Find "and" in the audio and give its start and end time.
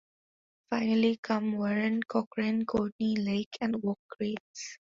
3.61-3.75